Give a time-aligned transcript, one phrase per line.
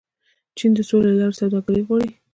[0.57, 2.09] چین د سولې له لارې سوداګري غواړي.